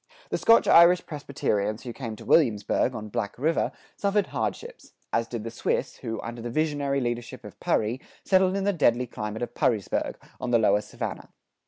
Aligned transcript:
The 0.31 0.39
Scotch 0.39 0.67
Irish 0.67 1.05
Presbyterians 1.05 1.83
who 1.83 1.93
came 1.93 2.15
to 2.15 2.25
Williamsburg, 2.25 2.95
on 2.95 3.09
Black 3.09 3.37
River, 3.37 3.71
suffered 3.95 4.25
hardships; 4.25 4.93
as 5.13 5.27
did 5.27 5.43
the 5.43 5.51
Swiss 5.51 5.97
who, 5.97 6.19
under 6.21 6.41
the 6.41 6.49
visionary 6.49 6.99
leadership 6.99 7.43
of 7.45 7.59
Purry, 7.59 8.01
settled 8.25 8.55
in 8.57 8.63
the 8.63 8.73
deadly 8.73 9.05
climate 9.05 9.43
of 9.43 9.53
Purrysburg, 9.53 10.15
on 10.39 10.49
the 10.49 10.57
lower 10.57 10.81
Savannah. 10.81 11.29